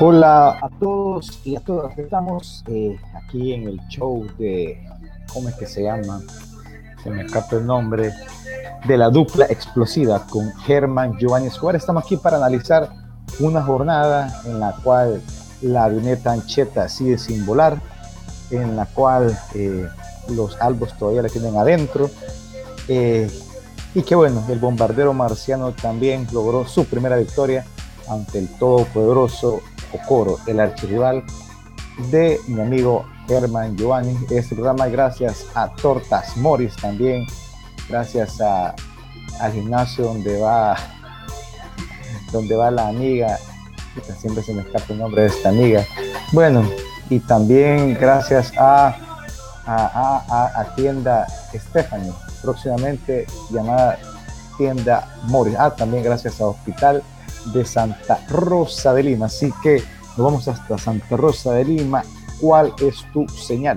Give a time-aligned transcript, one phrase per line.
[0.00, 1.98] Hola a todos y a todas.
[1.98, 4.80] Estamos eh, aquí en el show de,
[5.32, 6.20] ¿cómo es que se llama?
[7.02, 8.12] Se me escapa el nombre,
[8.86, 11.74] de la dupla explosiva con Germán Giovanni Escobar.
[11.74, 12.90] Estamos aquí para analizar
[13.40, 15.20] una jornada en la cual
[15.62, 17.80] la avioneta Ancheta sigue sin volar,
[18.50, 19.86] en la cual eh,
[20.28, 22.08] los albos todavía la tienen adentro.
[22.86, 23.28] Eh,
[23.98, 27.66] y que bueno, el bombardero marciano también logró su primera victoria
[28.08, 29.60] ante el todopoderoso
[29.92, 31.24] Ocoro, el archirrival
[32.12, 34.16] de mi amigo Germán Giovanni.
[34.30, 37.26] Este programa gracias a Tortas Morris también,
[37.88, 38.72] gracias a,
[39.40, 40.76] al gimnasio donde va,
[42.32, 43.36] donde va la amiga,
[44.20, 45.84] siempre se me escapa el nombre de esta amiga.
[46.32, 46.62] Bueno,
[47.10, 48.94] y también gracias a,
[49.66, 52.12] a, a, tienda Stephanie,
[52.42, 53.98] próximamente llamada
[54.56, 55.56] tienda Morris.
[55.58, 57.02] Ah, también gracias a Hospital
[57.52, 59.26] de Santa Rosa de Lima.
[59.26, 59.82] Así que
[60.16, 62.02] nos vamos hasta Santa Rosa de Lima.
[62.40, 63.76] ¿Cuál es tu señal?